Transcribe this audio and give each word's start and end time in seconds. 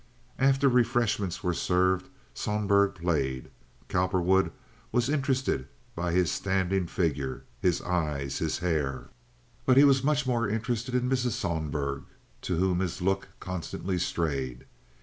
After 0.39 0.67
refreshments 0.67 1.43
were 1.43 1.53
served 1.53 2.09
Sohlberg 2.33 2.95
played. 2.95 3.51
Cowperwood 3.87 4.51
was 4.91 5.09
interested 5.11 5.67
by 5.95 6.11
his 6.11 6.31
standing 6.31 6.87
figure—his 6.87 7.83
eyes, 7.83 8.39
his 8.39 8.57
hair—but 8.57 9.77
he 9.77 9.83
was 9.83 10.03
much 10.03 10.25
more 10.25 10.49
interested 10.49 10.95
in 10.95 11.07
Mrs. 11.07 11.33
Sohlberg, 11.39 12.05
to 12.41 12.55
whom 12.57 12.79
his 12.79 12.99
look 12.99 13.27
constantly 13.39 13.99
strayed. 13.99 14.65